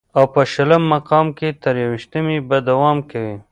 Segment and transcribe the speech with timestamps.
[0.17, 3.35] او په شلم مقام چې تر يوویشتمې به دوام کوي